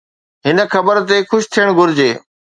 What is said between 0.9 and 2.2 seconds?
تي خوش ٿيڻ گهرجي.